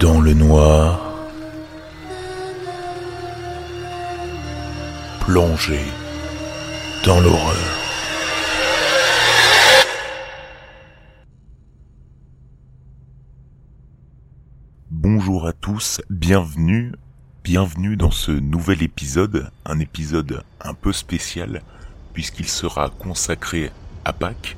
[0.00, 1.00] dans le noir,
[5.20, 5.80] plongé
[7.04, 7.56] dans l'horreur.
[14.90, 16.92] Bonjour à tous, bienvenue,
[17.42, 21.62] bienvenue dans ce nouvel épisode, un épisode un peu spécial
[22.12, 23.72] puisqu'il sera consacré
[24.04, 24.56] à Pâques,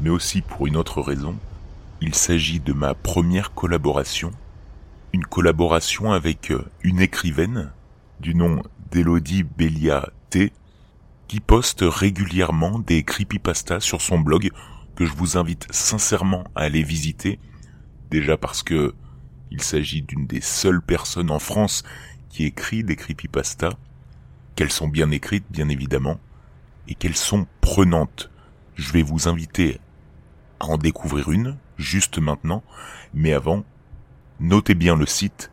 [0.00, 1.34] mais aussi pour une autre raison.
[2.00, 4.30] Il s'agit de ma première collaboration
[5.12, 7.72] une collaboration avec euh, une écrivaine
[8.20, 10.52] du nom d'Elodie Belia T
[11.28, 14.50] qui poste régulièrement des creepypastas sur son blog
[14.96, 17.38] que je vous invite sincèrement à aller visiter
[18.10, 18.94] déjà parce que
[19.50, 21.82] il s'agit d'une des seules personnes en France
[22.28, 23.74] qui écrit des creepypastas
[24.54, 26.20] qu'elles sont bien écrites bien évidemment
[26.88, 28.30] et qu'elles sont prenantes.
[28.74, 29.80] Je vais vous inviter
[30.60, 32.62] à en découvrir une juste maintenant
[33.14, 33.64] mais avant
[34.40, 35.52] Notez bien le site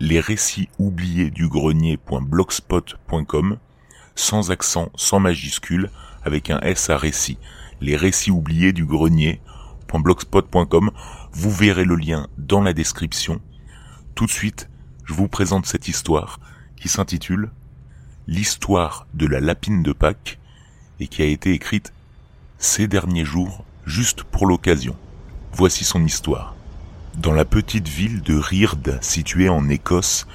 [0.00, 3.58] les récits oubliés du grenier.blogspot.com
[4.16, 5.90] sans accent, sans majuscule,
[6.24, 7.38] avec un S à récit.
[7.80, 10.90] Les récits oubliés du grenier.blogspot.com.
[11.32, 13.40] Vous verrez le lien dans la description.
[14.16, 14.68] Tout de suite,
[15.04, 16.40] je vous présente cette histoire
[16.76, 17.52] qui s'intitule
[18.26, 20.40] L'histoire de la lapine de Pâques
[20.98, 21.92] et qui a été écrite
[22.58, 24.96] ces derniers jours juste pour l'occasion.
[25.52, 26.55] Voici son histoire.
[27.16, 30.26] Dans la petite ville de Ryrd, située en Écosse,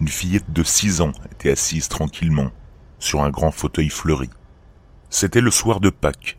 [0.00, 2.50] une fillette de 6 ans était assise tranquillement
[2.98, 4.28] sur un grand fauteuil fleuri.
[5.08, 6.36] C'était le soir de Pâques.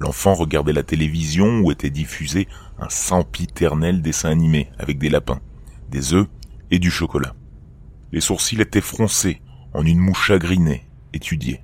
[0.00, 2.48] L'enfant regardait la télévision où était diffusé
[2.80, 5.40] un sempiternel dessin animé avec des lapins,
[5.88, 6.26] des œufs
[6.72, 7.34] et du chocolat.
[8.10, 9.40] Les sourcils étaient froncés
[9.72, 11.62] en une moue chagrinée, étudiée.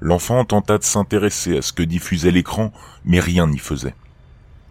[0.00, 2.72] L'enfant tenta de s'intéresser à ce que diffusait l'écran,
[3.04, 3.94] mais rien n'y faisait.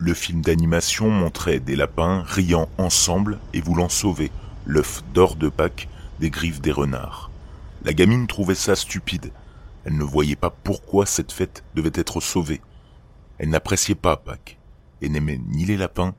[0.03, 4.31] Le film d'animation montrait des lapins riant ensemble et voulant sauver
[4.65, 5.89] l'œuf d'or de Pâques
[6.19, 7.29] des griffes des renards.
[7.85, 9.31] La gamine trouvait ça stupide.
[9.85, 12.61] Elle ne voyait pas pourquoi cette fête devait être sauvée.
[13.37, 14.57] Elle n'appréciait pas Pâques
[15.03, 16.15] et n'aimait ni les lapins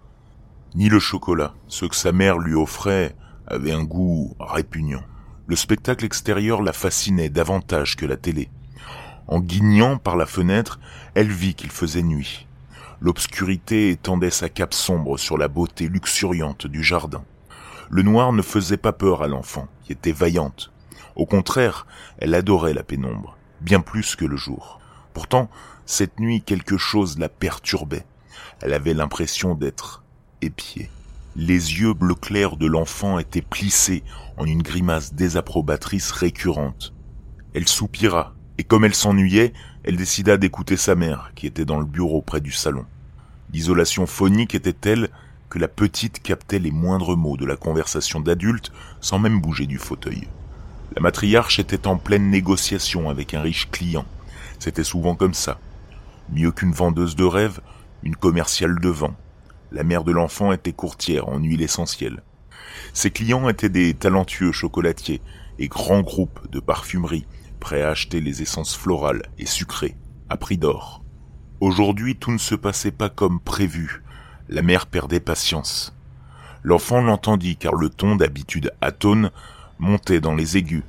[0.76, 1.52] ni le chocolat.
[1.66, 3.16] Ce que sa mère lui offrait
[3.48, 5.02] avait un goût répugnant.
[5.48, 8.48] Le spectacle extérieur la fascinait davantage que la télé.
[9.26, 10.78] En guignant par la fenêtre,
[11.16, 12.46] elle vit qu'il faisait nuit.
[13.02, 17.24] L'obscurité étendait sa cape sombre sur la beauté luxuriante du jardin.
[17.90, 20.70] Le noir ne faisait pas peur à l'enfant, qui était vaillante.
[21.16, 24.78] Au contraire, elle adorait la pénombre, bien plus que le jour.
[25.14, 25.50] Pourtant,
[25.84, 28.06] cette nuit, quelque chose la perturbait.
[28.60, 30.04] Elle avait l'impression d'être
[30.40, 30.88] épiée.
[31.34, 34.04] Les yeux bleu clair de l'enfant étaient plissés
[34.36, 36.94] en une grimace désapprobatrice récurrente.
[37.52, 39.52] Elle soupira, et comme elle s'ennuyait,
[39.84, 42.84] elle décida d'écouter sa mère, qui était dans le bureau près du salon.
[43.52, 45.08] L'isolation phonique était telle
[45.48, 49.78] que la petite captait les moindres mots de la conversation d'adulte sans même bouger du
[49.78, 50.28] fauteuil.
[50.94, 54.06] La matriarche était en pleine négociation avec un riche client.
[54.58, 55.58] C'était souvent comme ça.
[56.30, 57.60] Mieux qu'une vendeuse de rêves,
[58.02, 59.14] une commerciale de vent.
[59.72, 62.22] La mère de l'enfant était courtière en huile essentielle.
[62.94, 65.20] Ses clients étaient des talentueux chocolatiers
[65.58, 67.26] et grands groupes de parfumerie
[67.62, 69.96] prêts à acheter les essences florales et sucrées
[70.28, 71.04] à prix d'or.
[71.60, 74.02] Aujourd'hui, tout ne se passait pas comme prévu.
[74.48, 75.94] La mère perdait patience.
[76.64, 79.30] L'enfant l'entendit car le ton d'habitude atone
[79.78, 80.82] montait dans les aigus,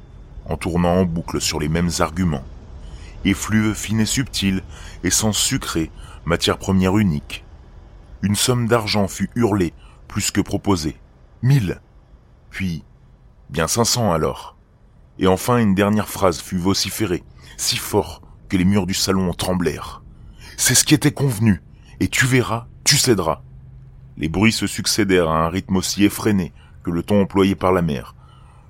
[0.45, 2.43] en tournant en boucle sur les mêmes arguments.
[3.23, 4.63] Effluve fine et subtil,
[5.03, 5.91] essence sucrée,
[6.25, 7.45] matière première unique.
[8.23, 9.73] Une somme d'argent fut hurlée,
[10.07, 10.97] plus que proposée.
[11.43, 11.81] Mille.
[12.49, 12.83] Puis,
[13.51, 14.52] bien cinq cents alors.
[15.19, 17.23] Et enfin une dernière phrase fut vociférée,
[17.57, 20.01] si fort que les murs du salon tremblèrent.
[20.57, 21.61] C'est ce qui était convenu,
[21.99, 23.41] et tu verras, tu céderas.
[24.17, 26.51] Les bruits se succédèrent à un rythme aussi effréné
[26.83, 28.15] que le ton employé par la mère.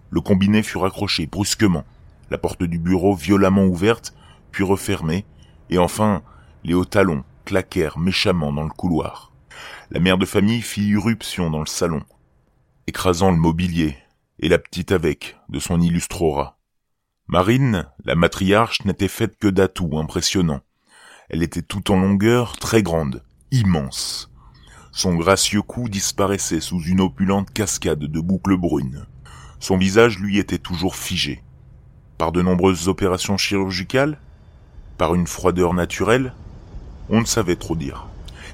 [0.10, 1.86] Le combiné fut raccroché brusquement,
[2.30, 4.14] la porte du bureau violemment ouverte,
[4.52, 5.26] puis refermée,
[5.70, 6.22] et enfin
[6.64, 9.32] les hauts talons claquèrent méchamment dans le couloir.
[9.92, 12.04] La mère de famille fit irruption dans le salon,
[12.88, 13.98] écrasant le mobilier,
[14.44, 16.58] et la petite avec, de son illustre aura.
[17.28, 20.60] Marine, la matriarche, n'était faite que d'atouts impressionnants.
[21.30, 24.30] Elle était tout en longueur, très grande, immense.
[24.92, 29.06] Son gracieux cou disparaissait sous une opulente cascade de boucles brunes.
[29.62, 31.42] Son visage, lui, était toujours figé.
[32.18, 34.20] Par de nombreuses opérations chirurgicales
[34.98, 36.34] Par une froideur naturelle
[37.08, 38.08] On ne savait trop dire.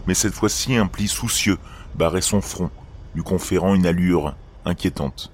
[0.06, 1.58] Mais cette fois-ci, un pli soucieux
[1.96, 2.70] barrait son front,
[3.16, 4.36] lui conférant une allure
[4.66, 5.32] inquiétante.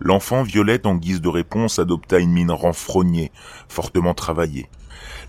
[0.00, 3.32] L'enfant Violette, en guise de réponse, adopta une mine renfrognée,
[3.68, 4.68] fortement travaillée.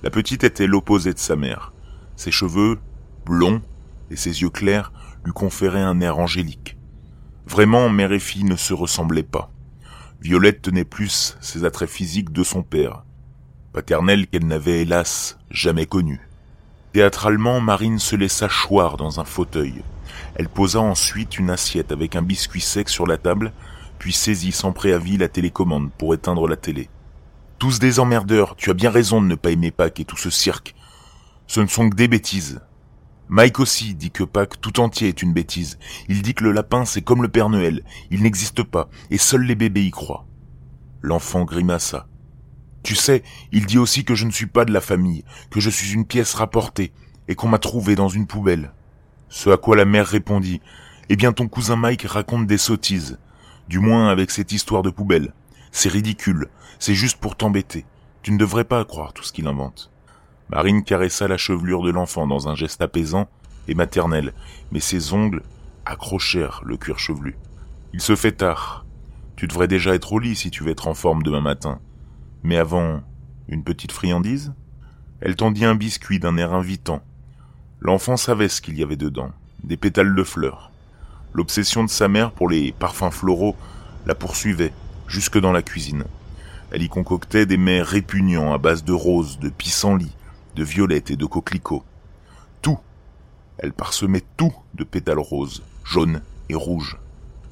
[0.03, 1.73] La petite était l'opposé de sa mère.
[2.15, 2.79] Ses cheveux,
[3.25, 3.61] blonds,
[4.11, 4.91] et ses yeux clairs
[5.23, 6.77] lui conféraient un air angélique.
[7.45, 9.51] Vraiment, mère et fille ne se ressemblaient pas.
[10.21, 13.03] Violette tenait plus ses attraits physiques de son père,
[13.73, 16.19] paternel qu'elle n'avait hélas jamais connu.
[16.93, 19.83] Théâtralement, Marine se laissa choir dans un fauteuil.
[20.35, 23.53] Elle posa ensuite une assiette avec un biscuit sec sur la table,
[23.99, 26.89] puis saisit sans préavis la télécommande pour éteindre la télé.
[27.59, 30.29] Tous des emmerdeurs, tu as bien raison de ne pas aimer Pâques et tout ce
[30.29, 30.73] cirque.
[31.45, 32.61] Ce ne sont que des bêtises.
[33.27, 35.77] Mike aussi dit que Pâques tout entier est une bêtise.
[36.07, 39.43] Il dit que le lapin c'est comme le Père Noël, il n'existe pas, et seuls
[39.43, 40.25] les bébés y croient.
[41.01, 42.07] L'enfant grimaça.
[42.81, 45.69] Tu sais, il dit aussi que je ne suis pas de la famille, que je
[45.69, 46.93] suis une pièce rapportée,
[47.27, 48.73] et qu'on m'a trouvé dans une poubelle.
[49.27, 50.61] Ce à quoi la mère répondit,
[51.09, 53.19] Eh bien ton cousin Mike raconte des sottises.
[53.69, 55.31] Du moins avec cette histoire de poubelle.
[55.71, 56.47] C'est ridicule,
[56.79, 57.85] c'est juste pour t'embêter.
[58.23, 59.91] Tu ne devrais pas croire tout ce qu'il invente.
[60.49, 63.29] Marine caressa la chevelure de l'enfant dans un geste apaisant
[63.67, 64.33] et maternel,
[64.71, 65.43] mais ses ongles
[65.85, 67.37] accrochèrent le cuir chevelu.
[67.93, 68.87] Il se fait tard.
[69.35, 71.79] Tu devrais déjà être au lit si tu veux être en forme demain matin.
[72.41, 73.03] Mais avant,
[73.47, 74.51] une petite friandise?
[75.21, 77.03] Elle tendit un biscuit d'un air invitant.
[77.81, 79.29] L'enfant savait ce qu'il y avait dedans,
[79.63, 80.71] des pétales de fleurs.
[81.33, 83.55] L'obsession de sa mère pour les parfums floraux
[84.05, 84.73] la poursuivait
[85.07, 86.05] jusque dans la cuisine.
[86.71, 90.15] Elle y concoctait des mets répugnants à base de roses, de pissenlits,
[90.55, 91.83] de violettes et de coquelicots.
[92.61, 92.79] Tout.
[93.57, 96.97] Elle parsemait tout de pétales roses, jaunes et rouges.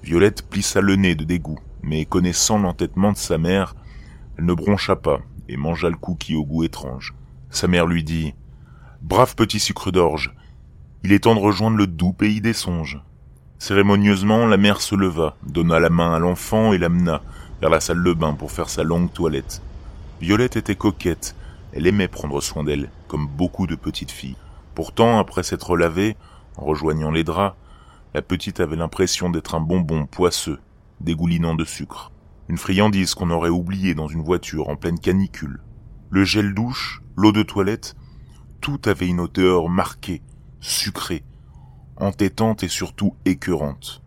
[0.03, 3.75] Violette plissa le nez de dégoût, mais connaissant l'entêtement de sa mère,
[4.37, 5.19] elle ne broncha pas
[5.49, 7.13] et mangea le cookie au goût étrange.
[7.49, 8.33] Sa mère lui dit
[9.01, 10.33] Brave petit sucre d'orge,
[11.03, 12.99] il est temps de rejoindre le doux pays des songes.
[13.59, 17.21] Cérémonieusement, la mère se leva, donna la main à l'enfant et l'amena
[17.59, 19.63] vers la salle de bain pour faire sa longue toilette.
[20.21, 21.35] Violette était coquette,
[21.73, 24.37] elle aimait prendre soin d'elle, comme beaucoup de petites filles.
[24.75, 26.15] Pourtant, après s'être lavée,
[26.55, 27.57] en rejoignant les draps,
[28.13, 30.59] la petite avait l'impression d'être un bonbon poisseux,
[31.01, 32.11] dégoulinant de sucre.
[32.49, 35.59] Une friandise qu'on aurait oubliée dans une voiture en pleine canicule.
[36.11, 37.95] Le gel douche, l'eau de toilette,
[38.61, 40.21] tout avait une odeur marquée,
[40.59, 41.23] sucrée,
[41.99, 44.01] entêtante et surtout écœurante.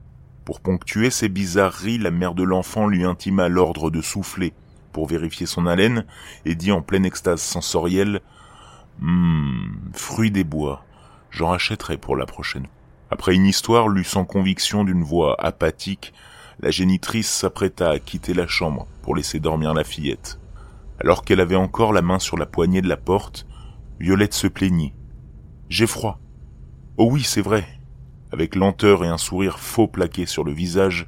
[0.45, 4.53] Pour ponctuer ces bizarreries, la mère de l'enfant lui intima l'ordre de souffler
[4.93, 6.05] pour vérifier son haleine
[6.45, 8.21] et dit en pleine extase sensorielle
[9.03, 10.85] Hum, fruit des bois,
[11.31, 12.67] j'en rachèterai pour la prochaine.
[13.11, 16.13] Après une histoire lue sans conviction d'une voix apathique,
[16.61, 20.39] la génitrice s'apprêta à quitter la chambre pour laisser dormir la fillette.
[21.03, 23.47] Alors qu'elle avait encore la main sur la poignée de la porte,
[23.99, 24.93] Violette se plaignit.
[25.71, 26.21] J'ai froid.
[26.99, 27.80] Oh oui, c'est vrai.
[28.33, 31.07] Avec lenteur et un sourire faux plaqué sur le visage,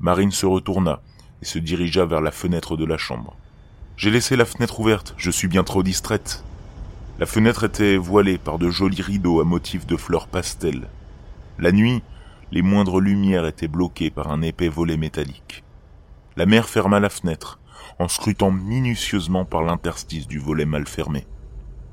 [0.00, 1.00] Marine se retourna
[1.40, 3.36] et se dirigea vers la fenêtre de la chambre.
[3.96, 6.42] J'ai laissé la fenêtre ouverte, je suis bien trop distraite.
[7.20, 10.88] La fenêtre était voilée par de jolis rideaux à motifs de fleurs pastel.
[11.60, 12.02] La nuit,
[12.50, 15.62] les moindres lumières étaient bloquées par un épais volet métallique.
[16.36, 17.60] La mère ferma la fenêtre,
[18.00, 21.24] en scrutant minutieusement par l'interstice du volet mal fermé.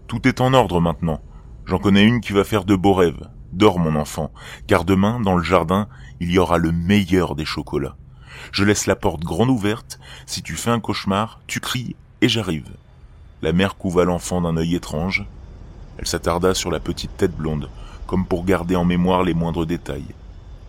[0.07, 1.22] Tout est en ordre maintenant.
[1.66, 3.30] J'en connais une qui va faire de beaux rêves.
[3.51, 4.31] Dors mon enfant,
[4.68, 5.88] car demain, dans le jardin,
[6.19, 7.98] il y aura le meilleur des chocolats.
[8.51, 12.69] Je laisse la porte grande ouverte, si tu fais un cauchemar, tu cries, et j'arrive.
[13.42, 15.26] La mère couva l'enfant d'un œil étrange.
[15.97, 17.69] Elle s'attarda sur la petite tête blonde,
[18.07, 20.14] comme pour garder en mémoire les moindres détails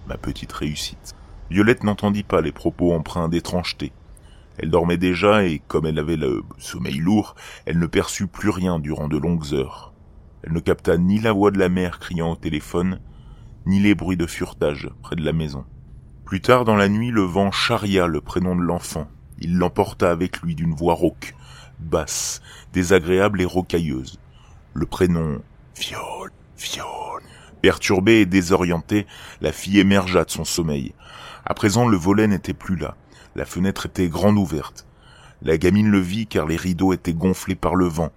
[0.06, 1.14] ma petite réussite.
[1.50, 3.92] Violette n'entendit pas les propos empreints d'étrangeté.
[4.58, 7.34] Elle dormait déjà et, comme elle avait le sommeil lourd,
[7.66, 9.91] elle ne perçut plus rien durant de longues heures.
[10.42, 13.00] Elle ne capta ni la voix de la mère criant au téléphone,
[13.66, 15.64] ni les bruits de furetage près de la maison.
[16.24, 19.06] Plus tard dans la nuit, le vent charria le prénom de l'enfant.
[19.38, 21.34] Il l'emporta avec lui d'une voix rauque,
[21.78, 22.40] basse,
[22.72, 24.18] désagréable et rocailleuse.
[24.74, 25.42] Le prénom
[25.76, 27.22] Viol, Viol.
[27.60, 29.06] Perturbée et désorientée,
[29.40, 30.94] la fille émergea de son sommeil.
[31.44, 32.96] À présent, le volet n'était plus là.
[33.36, 34.86] La fenêtre était grande ouverte.
[35.44, 38.12] La gamine le vit car les rideaux étaient gonflés par le vent,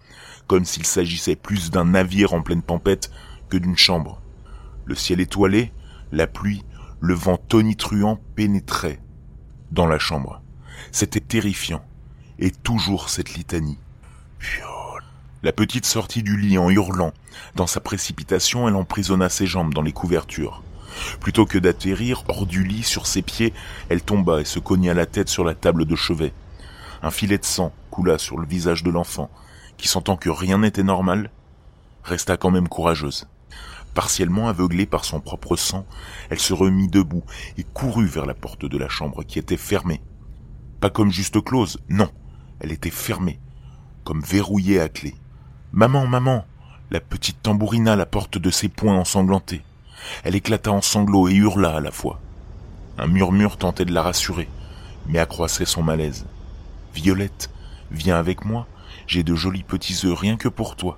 [0.48, 3.12] comme s'il s'agissait plus d'un navire en pleine tempête
[3.50, 4.22] que d'une chambre.
[4.86, 5.72] Le ciel étoilé,
[6.12, 6.64] la pluie,
[7.00, 9.00] le vent tonitruant pénétraient
[9.72, 10.42] dans la chambre.
[10.92, 11.84] C'était terrifiant.
[12.38, 13.80] Et toujours cette litanie.
[15.42, 17.14] La petite sortit du lit en hurlant.
[17.56, 20.64] Dans sa précipitation, elle emprisonna ses jambes dans les couvertures.
[21.20, 23.54] Plutôt que d'atterrir hors du lit sur ses pieds,
[23.90, 26.34] elle tomba et se cogna la tête sur la table de chevet.
[27.02, 29.30] Un filet de sang coula sur le visage de l'enfant,
[29.78, 31.30] qui sentant que rien n'était normal,
[32.04, 33.28] resta quand même courageuse.
[33.94, 35.86] Partiellement aveuglée par son propre sang,
[36.30, 37.24] elle se remit debout
[37.58, 40.02] et courut vers la porte de la chambre qui était fermée.
[40.82, 42.10] Pas comme juste close, non,
[42.60, 43.40] elle était fermée,
[44.04, 45.16] comme verrouillée à clé.
[45.72, 46.46] Maman, maman
[46.92, 49.64] La petite tambourina la porte de ses poings ensanglantés.
[50.24, 52.20] Elle éclata en sanglots et hurla à la fois.
[52.98, 54.48] Un murmure tentait de la rassurer,
[55.08, 56.26] mais accroissait son malaise.
[56.96, 57.50] Violette,
[57.92, 58.68] viens avec moi,
[59.06, 60.98] j'ai de jolis petits œufs rien que pour toi.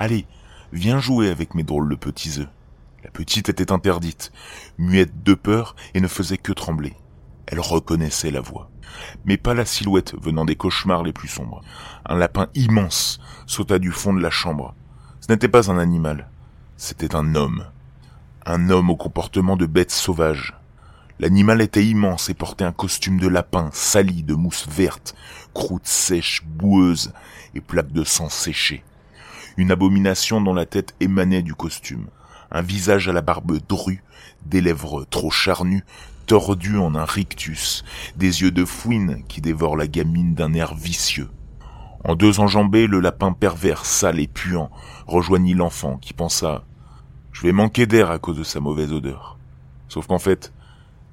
[0.00, 0.26] Allez,
[0.72, 2.48] viens jouer avec mes drôles de petits œufs.
[3.04, 4.32] La petite était interdite,
[4.76, 6.94] muette de peur et ne faisait que trembler.
[7.46, 8.70] Elle reconnaissait la voix,
[9.24, 11.62] mais pas la silhouette venant des cauchemars les plus sombres.
[12.06, 14.74] Un lapin immense sauta du fond de la chambre.
[15.20, 16.28] Ce n'était pas un animal,
[16.76, 17.66] c'était un homme.
[18.44, 20.55] Un homme au comportement de bête sauvage.
[21.18, 25.14] L'animal était immense et portait un costume de lapin sali de mousse verte,
[25.54, 27.12] croûte sèche, boueuse
[27.54, 28.84] et plaques de sang séchées.
[29.56, 32.08] Une abomination dont la tête émanait du costume.
[32.50, 34.02] Un visage à la barbe drue,
[34.44, 35.84] des lèvres trop charnues,
[36.26, 37.82] tordues en un rictus,
[38.16, 41.30] des yeux de fouine qui dévorent la gamine d'un air vicieux.
[42.04, 44.70] En deux enjambées, le lapin pervers, sale et puant,
[45.06, 46.64] rejoignit l'enfant qui pensa
[47.32, 49.38] Je vais manquer d'air à cause de sa mauvaise odeur.
[49.88, 50.52] Sauf qu'en fait,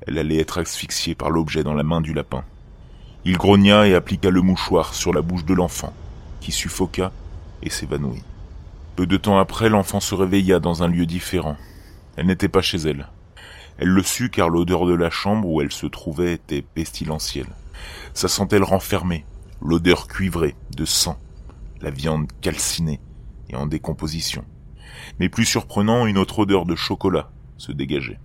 [0.08, 2.44] elle allait être asphyxiée par l'objet dans la main du lapin.
[3.26, 5.94] Il grogna et appliqua le mouchoir sur la bouche de l'enfant,
[6.42, 7.12] qui suffoqua
[7.62, 8.24] et s'évanouit.
[8.96, 11.58] Peu de temps après, l'enfant se réveilla dans un lieu différent.
[12.16, 13.08] Elle n'était pas chez elle.
[13.78, 17.48] Elle le sut car l'odeur de la chambre où elle se trouvait était pestilentielle.
[18.14, 19.26] Sa santé le renfermait,
[19.62, 21.18] l'odeur cuivrée de sang,
[21.82, 23.00] la viande calcinée
[23.50, 24.46] et en décomposition.
[25.20, 28.20] Mais plus surprenant, une autre odeur de chocolat se dégageait.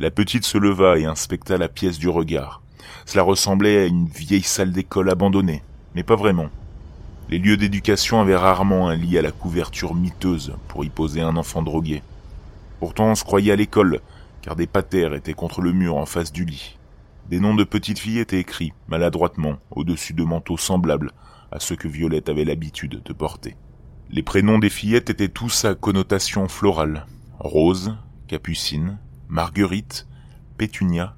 [0.00, 2.62] La petite se leva et inspecta la pièce du regard.
[3.04, 5.62] Cela ressemblait à une vieille salle d'école abandonnée,
[5.94, 6.48] mais pas vraiment.
[7.28, 11.36] Les lieux d'éducation avaient rarement un lit à la couverture miteuse pour y poser un
[11.36, 12.02] enfant drogué.
[12.78, 14.00] Pourtant on se croyait à l'école,
[14.40, 16.78] car des patères étaient contre le mur en face du lit.
[17.28, 21.12] Des noms de petites filles étaient écrits, maladroitement, au-dessus de manteaux semblables
[21.52, 23.54] à ceux que Violette avait l'habitude de porter.
[24.08, 27.04] Les prénoms des fillettes étaient tous à connotation florale.
[27.38, 27.94] Rose,
[28.28, 28.96] Capucine,
[29.32, 30.08] Marguerite,
[30.58, 31.14] Pétunia,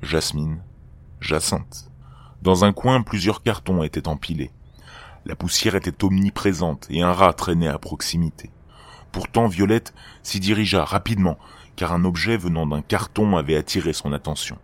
[0.00, 0.62] Jasmine,
[1.20, 1.90] Jacinthe.
[2.40, 4.50] Dans un coin, plusieurs cartons étaient empilés.
[5.26, 8.48] La poussière était omniprésente et un rat traînait à proximité.
[9.12, 11.36] Pourtant, Violette s'y dirigea rapidement,
[11.76, 14.56] car un objet venant d'un carton avait attiré son attention.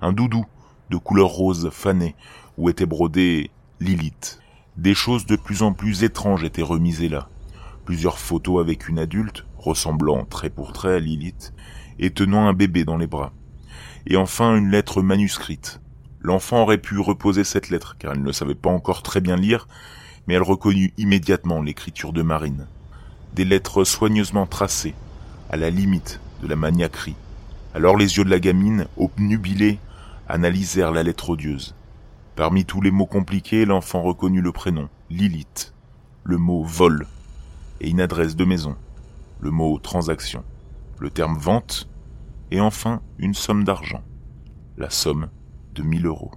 [0.00, 0.46] Un doudou
[0.88, 2.16] de couleur rose fané,
[2.56, 4.40] où était brodé Lilith.
[4.78, 7.28] Des choses de plus en plus étranges étaient remisées là.
[7.84, 11.52] Plusieurs photos avec une adulte, ressemblant trait pour trait à Lilith,
[11.98, 13.32] et tenant un bébé dans les bras.
[14.06, 15.80] Et enfin une lettre manuscrite.
[16.20, 19.66] L'enfant aurait pu reposer cette lettre, car elle ne savait pas encore très bien lire,
[20.26, 22.66] mais elle reconnut immédiatement l'écriture de Marine.
[23.34, 24.94] Des lettres soigneusement tracées,
[25.50, 27.16] à la limite de la maniaquerie.
[27.74, 29.78] Alors les yeux de la gamine, obnubilés,
[30.28, 31.74] analysèrent la lettre odieuse.
[32.36, 35.74] Parmi tous les mots compliqués, l'enfant reconnut le prénom, Lilith,
[36.24, 37.06] le mot vol,
[37.80, 38.76] et une adresse de maison,
[39.40, 40.44] le mot transaction
[41.02, 41.88] le terme vente,
[42.52, 44.02] et enfin une somme d'argent,
[44.78, 45.30] la somme
[45.74, 46.30] de mille euros.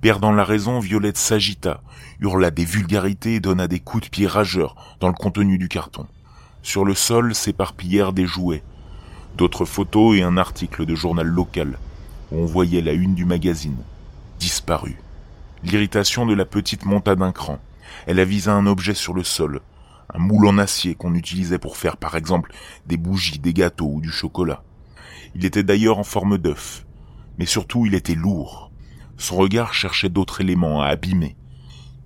[0.00, 1.82] Perdant la raison, Violette s'agita,
[2.20, 6.06] hurla des vulgarités et donna des coups de pied rageurs dans le contenu du carton.
[6.62, 8.62] Sur le sol s'éparpillèrent des jouets,
[9.36, 11.76] d'autres photos et un article de journal local,
[12.30, 13.82] où on voyait la une du magazine.
[14.38, 15.00] Disparu.
[15.64, 17.58] L'irritation de la petite monta d'un cran.
[18.06, 19.62] Elle avisa un objet sur le sol,
[20.16, 22.52] un moule en acier qu'on utilisait pour faire par exemple
[22.86, 24.62] des bougies, des gâteaux ou du chocolat.
[25.34, 26.86] Il était d'ailleurs en forme d'œuf,
[27.38, 28.70] mais surtout il était lourd.
[29.18, 31.36] Son regard cherchait d'autres éléments à abîmer.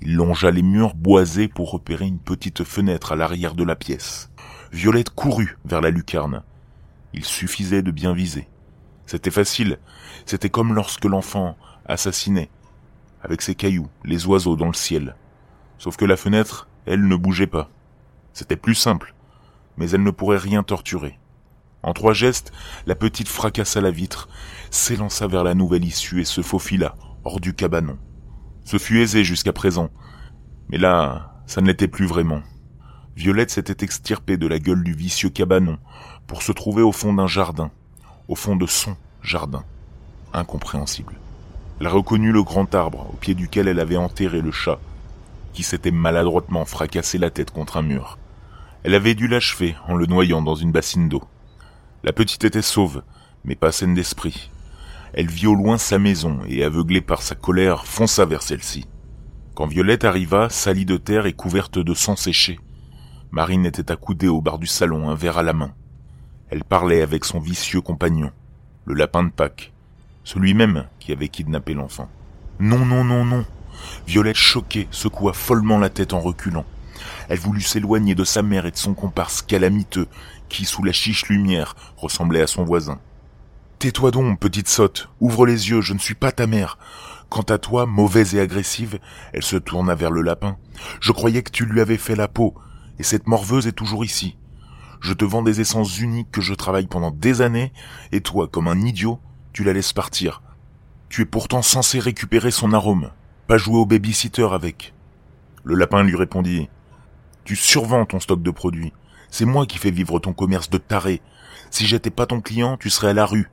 [0.00, 4.30] Il longea les murs boisés pour repérer une petite fenêtre à l'arrière de la pièce.
[4.72, 6.42] Violette courut vers la lucarne.
[7.12, 8.48] Il suffisait de bien viser.
[9.06, 9.78] C'était facile,
[10.26, 12.50] c'était comme lorsque l'enfant assassinait,
[13.22, 15.16] avec ses cailloux, les oiseaux dans le ciel.
[15.78, 17.70] Sauf que la fenêtre, elle ne bougeait pas.
[18.32, 19.14] C'était plus simple,
[19.76, 21.18] mais elle ne pourrait rien torturer.
[21.82, 22.52] En trois gestes,
[22.86, 24.28] la petite fracassa la vitre,
[24.70, 26.94] s'élança vers la nouvelle issue et se faufila
[27.24, 27.98] hors du cabanon.
[28.64, 29.90] Ce fut aisé jusqu'à présent,
[30.68, 32.42] mais là, ça ne l'était plus vraiment.
[33.16, 35.78] Violette s'était extirpée de la gueule du vicieux cabanon
[36.26, 37.70] pour se trouver au fond d'un jardin,
[38.28, 39.64] au fond de son jardin.
[40.32, 41.14] Incompréhensible.
[41.80, 44.78] Elle reconnut le grand arbre au pied duquel elle avait enterré le chat,
[45.52, 48.18] qui s'était maladroitement fracassé la tête contre un mur.
[48.82, 51.22] Elle avait dû l'achever en le noyant dans une bassine d'eau.
[52.02, 53.02] La petite était sauve,
[53.44, 54.50] mais pas saine d'esprit.
[55.12, 58.86] Elle vit au loin sa maison et, aveuglée par sa colère, fonça vers celle-ci.
[59.54, 62.58] Quand Violette arriva, salie de terre et couverte de sang séché,
[63.32, 65.72] Marine était accoudée au bar du salon, un verre à la main.
[66.48, 68.32] Elle parlait avec son vicieux compagnon,
[68.86, 69.72] le lapin de Pâques,
[70.24, 72.08] celui même qui avait kidnappé l'enfant.
[72.58, 73.44] Non, non, non, non.
[74.06, 76.64] Violette, choquée, secoua follement la tête en reculant.
[77.28, 80.06] Elle voulut s'éloigner de sa mère et de son comparse calamiteux,
[80.48, 82.98] qui, sous la chiche lumière, ressemblait à son voisin.
[83.78, 86.76] Tais-toi donc, petite sotte, ouvre les yeux, je ne suis pas ta mère.
[87.30, 88.98] Quant à toi, mauvaise et agressive,
[89.32, 90.58] elle se tourna vers le lapin.
[91.00, 92.54] Je croyais que tu lui avais fait la peau,
[92.98, 94.36] et cette morveuse est toujours ici.
[95.00, 97.72] Je te vends des essences uniques que je travaille pendant des années,
[98.12, 99.18] et toi, comme un idiot,
[99.52, 100.42] tu la laisses partir.
[101.08, 103.10] Tu es pourtant censé récupérer son arôme,
[103.46, 104.92] pas jouer au babysitter avec.
[105.64, 106.68] Le lapin lui répondit.
[107.44, 108.92] Tu survends ton stock de produits.
[109.30, 111.20] C'est moi qui fais vivre ton commerce de taré.
[111.70, 113.50] Si j'étais pas ton client, tu serais à la rue.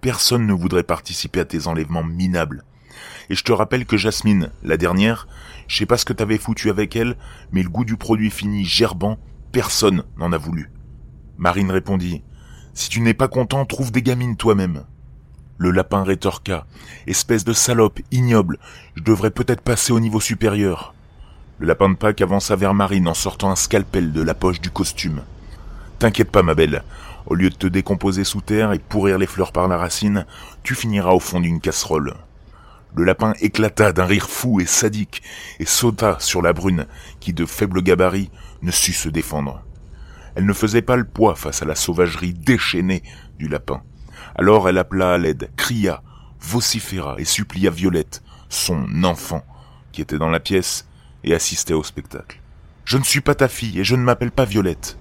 [0.00, 2.64] Personne ne voudrait participer à tes enlèvements minables.
[3.28, 5.28] Et je te rappelle que Jasmine, la dernière,
[5.68, 7.16] je sais pas ce que t'avais foutu avec elle,
[7.52, 9.18] mais le goût du produit fini gerbant,
[9.52, 10.70] personne n'en a voulu.
[11.38, 12.22] Marine répondit,
[12.74, 14.84] Si tu n'es pas content, trouve des gamines toi-même.
[15.58, 16.66] Le lapin rétorqua,
[17.06, 18.58] Espèce de salope, ignoble,
[18.96, 20.94] je devrais peut-être passer au niveau supérieur.
[21.60, 24.70] Le lapin de Pâques avança vers Marine en sortant un scalpel de la poche du
[24.70, 25.20] costume.
[25.98, 26.82] T'inquiète pas, ma belle,
[27.26, 30.24] au lieu de te décomposer sous terre et pourrir les fleurs par la racine,
[30.62, 32.14] tu finiras au fond d'une casserole.
[32.94, 35.22] Le lapin éclata d'un rire fou et sadique
[35.58, 36.86] et sauta sur la brune,
[37.20, 38.30] qui de faible gabarit
[38.62, 39.62] ne sut se défendre.
[40.36, 43.02] Elle ne faisait pas le poids face à la sauvagerie déchaînée
[43.38, 43.82] du lapin.
[44.34, 46.02] Alors elle appela à l'aide, cria,
[46.40, 49.44] vociféra et supplia Violette, son enfant,
[49.92, 50.86] qui était dans la pièce
[51.24, 52.40] et assistait au spectacle.
[52.84, 54.98] Je ne suis pas ta fille et je ne m'appelle pas Violette.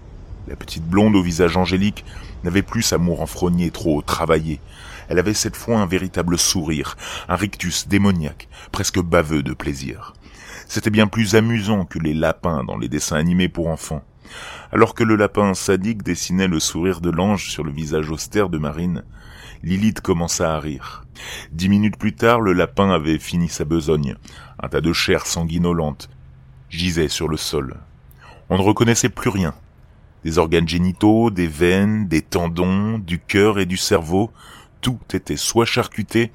[0.48, 2.06] La petite blonde au visage angélique
[2.44, 4.60] n'avait plus sa moue enfrognée trop travaillée.
[5.08, 6.98] Elle avait cette fois un véritable sourire,
[7.28, 10.14] un rictus démoniaque, presque baveux de plaisir.
[10.68, 14.04] C'était bien plus amusant que les lapins dans les dessins animés pour enfants.
[14.72, 18.60] Alors que le lapin sadique dessinait le sourire de l'ange sur le visage austère de
[18.60, 19.04] Marine,
[19.64, 21.06] Lilith commença à rire.
[21.52, 24.16] Dix minutes plus tard, le lapin avait fini sa besogne.
[24.62, 26.10] Un tas de chair sanguinolente
[26.70, 27.78] gisait sur le sol.
[28.50, 29.54] On ne reconnaissait plus rien
[30.24, 34.32] des organes génitaux, des veines, des tendons, du cœur et du cerveau,
[34.82, 36.32] tout était soit charcuté,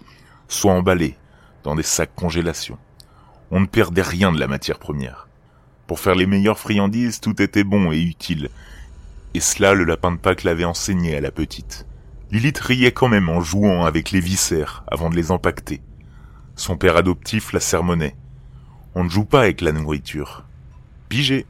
[0.48, 1.16] soit emballé
[1.62, 2.78] dans des sacs congélation.
[3.50, 5.28] On ne perdait rien de la matière première.
[5.86, 8.48] Pour faire les meilleures friandises, tout était bon et utile.
[9.34, 11.86] Et cela, le lapin de Pâques l'avait enseigné à la petite.
[12.30, 15.82] Lilith riait quand même en jouant avec les viscères avant de les empaqueter.
[16.56, 18.16] Son père adoptif la sermonnait.
[18.94, 20.44] On ne joue pas avec la nourriture.
[21.08, 21.46] Pigé.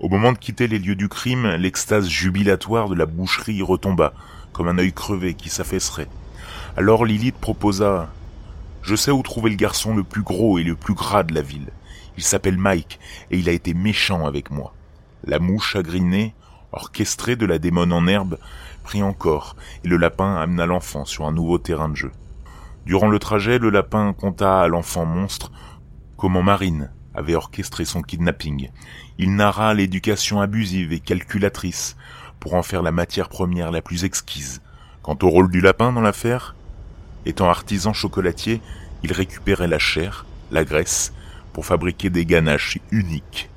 [0.00, 4.12] Au moment de quitter les lieux du crime, l'extase jubilatoire de la boucherie retomba,
[4.52, 6.08] comme un œil crevé qui s'affaisserait.
[6.76, 8.08] Alors Lilith proposa
[8.82, 11.42] Je sais où trouver le garçon le plus gros et le plus gras de la
[11.42, 11.70] ville.
[12.16, 14.74] Il s'appelle Mike, et il a été méchant avec moi.
[15.24, 16.34] La mouche chagrinée,
[16.72, 18.38] orchestrée de la démone en herbe,
[18.82, 22.12] prit encore, et le lapin amena l'enfant sur un nouveau terrain de jeu.
[22.86, 25.52] Durant le trajet, le lapin conta à l'enfant monstre
[26.18, 28.70] comment Marine, avait orchestré son kidnapping.
[29.18, 31.96] Il narra l'éducation abusive et calculatrice
[32.40, 34.60] pour en faire la matière première la plus exquise.
[35.02, 36.54] Quant au rôle du lapin dans l'affaire,
[37.24, 38.60] étant artisan chocolatier,
[39.02, 41.12] il récupérait la chair, la graisse,
[41.52, 43.48] pour fabriquer des ganaches uniques.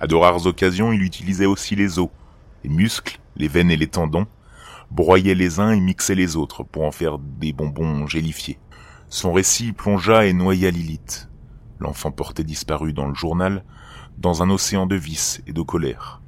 [0.00, 2.10] À de rares occasions, il utilisait aussi les os,
[2.64, 4.26] les muscles, les veines et les tendons,
[4.90, 8.58] broyait les uns et mixait les autres pour en faire des bonbons gélifiés.
[9.08, 11.28] Son récit plongea et noya Lilith
[11.78, 13.64] l'enfant porté disparu dans le journal,
[14.18, 16.20] dans un océan de vices et de colère.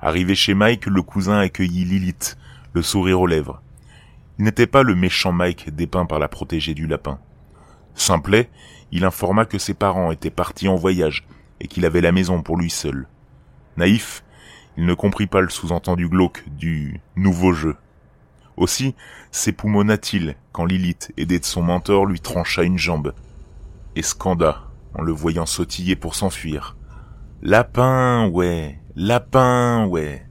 [0.00, 2.36] Arrivé chez Mike, le cousin accueillit Lilith,
[2.72, 3.62] le sourire aux lèvres.
[4.38, 7.18] Il n'était pas le méchant Mike dépeint par la protégée du lapin.
[7.94, 8.50] Simplet,
[8.90, 11.26] il informa que ses parents étaient partis en voyage
[11.60, 13.06] et qu'il avait la maison pour lui seul.
[13.76, 14.24] Naïf,
[14.76, 17.76] il ne comprit pas le sous-entendu glauque du nouveau jeu.
[18.56, 18.94] Aussi
[19.30, 23.14] s'époumonna-t-il quand Lilith, aidée de son mentor, lui trancha une jambe.
[23.96, 24.62] Et scanda
[24.94, 26.76] en le voyant sautiller pour s'enfuir.
[27.42, 30.26] Lapin, ouais, lapin, ouais.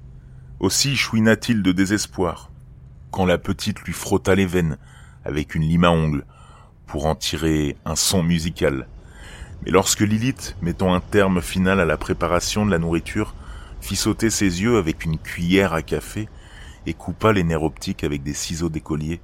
[0.60, 2.52] Aussi chouina-t-il de désespoir,
[3.10, 4.78] quand la petite lui frotta les veines
[5.26, 6.26] avec une lime à ongles
[6.86, 8.88] pour en tirer un son musical.
[9.64, 13.36] Mais lorsque Lilith, mettant un terme final à la préparation de la nourriture,
[13.82, 16.30] fit sauter ses yeux avec une cuillère à café
[16.86, 19.22] et coupa les nerfs optiques avec des ciseaux d'écolier,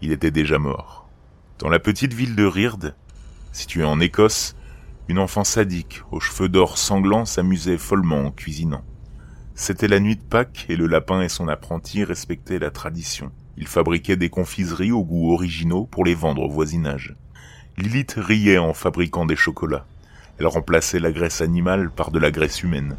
[0.00, 1.08] il était déjà mort.
[1.58, 2.94] Dans la petite ville de Rird,
[3.52, 4.56] située en Écosse,
[5.08, 8.84] une enfant sadique, aux cheveux d'or sanglants, s'amusait follement en cuisinant.
[9.54, 13.30] C'était la nuit de Pâques et le lapin et son apprenti respectaient la tradition.
[13.56, 17.16] Ils fabriquaient des confiseries aux goûts originaux pour les vendre au voisinage.
[17.76, 19.86] Lilith riait en fabriquant des chocolats.
[20.38, 22.96] Elle remplaçait la graisse animale par de la graisse humaine.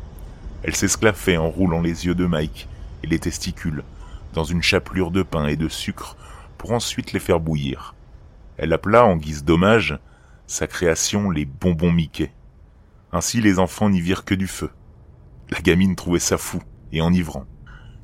[0.66, 2.68] Elle s'esclaffait en roulant les yeux de Mike
[3.04, 3.84] et les testicules
[4.34, 6.18] dans une chapelure de pain et de sucre
[6.58, 7.94] pour ensuite les faire bouillir.
[8.58, 10.00] Elle appela en guise d'hommage
[10.48, 12.32] sa création les bonbons Mickey.
[13.12, 14.72] Ainsi les enfants n'y virent que du feu.
[15.52, 17.46] La gamine trouvait ça fou et enivrant.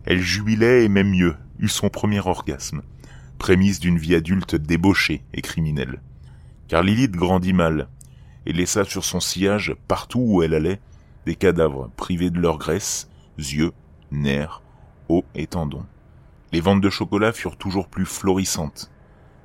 [0.05, 2.83] Elle jubilait et même mieux, eut son premier orgasme.
[3.39, 5.99] prémisse d'une vie adulte débauchée et criminelle.
[6.67, 7.87] Car Lilith grandit mal,
[8.45, 10.79] et laissa sur son sillage, partout où elle allait,
[11.25, 13.71] des cadavres privés de leur graisse, yeux,
[14.11, 14.61] nerfs,
[15.09, 15.85] os et tendons.
[16.51, 18.91] Les ventes de chocolat furent toujours plus florissantes.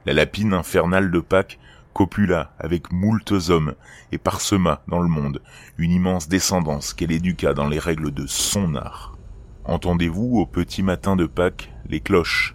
[0.07, 1.59] La lapine infernale de Pâques
[1.93, 3.75] copula avec moultes hommes
[4.13, 5.41] et parsema dans le monde
[5.79, 9.17] une immense descendance qu'elle éduqua dans les règles de son art.
[9.65, 12.55] Entendez-vous au petit matin de Pâques les cloches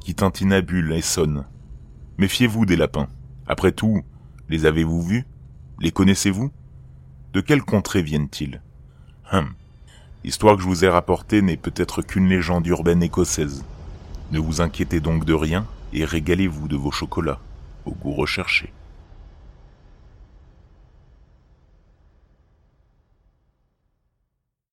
[0.00, 1.44] qui tintinabulent et sonnent
[2.18, 3.08] Méfiez-vous des lapins.
[3.46, 4.02] Après tout,
[4.48, 5.26] les avez-vous vus?
[5.78, 6.50] Les connaissez-vous?
[7.32, 8.60] De quelle contrée viennent-ils?
[9.32, 9.54] Hum.
[10.24, 13.64] L'histoire que je vous ai rapportée n'est peut-être qu'une légende urbaine écossaise.
[14.32, 17.40] Ne vous inquiétez donc de rien et régalez-vous de vos chocolats,
[17.86, 18.72] au goût recherché.